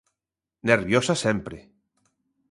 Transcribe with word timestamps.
Nerviosa 0.69 1.15
sempre. 1.25 1.57